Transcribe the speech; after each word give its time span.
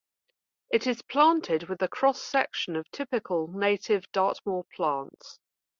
It 0.71 0.87
is 0.87 1.03
planted 1.03 1.69
with 1.69 1.79
a 1.83 1.87
cross-section 1.87 2.75
of 2.75 2.89
typical 2.89 3.45
native 3.49 4.11
Dartmoor 4.11 4.63
plants. 4.75 5.37